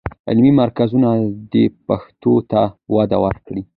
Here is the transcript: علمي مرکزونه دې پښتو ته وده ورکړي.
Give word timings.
علمي 0.29 0.51
مرکزونه 0.61 1.09
دې 1.51 1.65
پښتو 1.87 2.33
ته 2.51 2.61
وده 2.95 3.17
ورکړي. 3.25 3.61